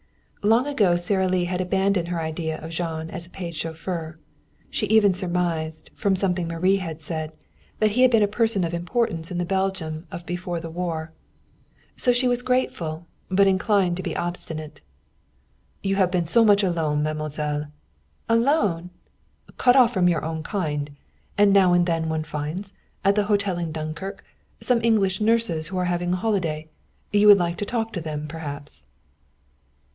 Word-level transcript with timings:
Long 0.43 0.65
ago 0.65 0.95
Sara 0.95 1.27
Lee 1.29 1.45
had 1.45 1.61
abandoned 1.61 2.07
her 2.07 2.19
idea 2.19 2.59
of 2.59 2.71
Jean 2.71 3.11
as 3.11 3.27
a 3.27 3.29
paid 3.29 3.53
chauffeur. 3.53 4.17
She 4.71 4.87
even 4.87 5.13
surmised, 5.13 5.91
from 5.93 6.15
something 6.15 6.47
Marie 6.47 6.77
had 6.77 7.03
said, 7.03 7.31
that 7.77 7.91
he 7.91 8.01
had 8.01 8.09
been 8.09 8.23
a 8.23 8.27
person 8.27 8.63
of 8.63 8.73
importance 8.73 9.29
in 9.29 9.37
the 9.37 9.45
Belgium 9.45 10.07
of 10.11 10.25
before 10.25 10.59
the 10.59 10.71
war. 10.71 11.11
So 11.95 12.11
she 12.11 12.27
was 12.27 12.41
grateful, 12.41 13.05
but 13.29 13.45
inclined 13.45 13.95
to 13.97 14.01
be 14.01 14.15
obstinate. 14.17 14.81
"You 15.83 15.97
have 15.97 16.09
been 16.09 16.25
so 16.25 16.43
much 16.43 16.63
alone, 16.63 17.03
mademoiselle" 17.03 17.67
"Alone!" 18.41 18.89
"Cut 19.59 19.75
off 19.75 19.93
from 19.93 20.09
your 20.09 20.25
own 20.25 20.41
kind. 20.41 20.89
And 21.37 21.53
now 21.53 21.73
and 21.73 21.85
then 21.85 22.09
one 22.09 22.23
finds, 22.23 22.73
at 23.05 23.13
the 23.13 23.25
hotel 23.25 23.59
in 23.59 23.71
Dunkirk, 23.71 24.23
some 24.59 24.83
English 24.83 25.21
nurses 25.21 25.67
who 25.67 25.77
are 25.77 25.85
having 25.85 26.13
a 26.13 26.17
holiday. 26.17 26.67
You 27.13 27.27
would 27.27 27.37
like 27.37 27.57
to 27.57 27.65
talk 27.65 27.93
to 27.93 28.01
them 28.01 28.27
perhaps." 28.27 28.87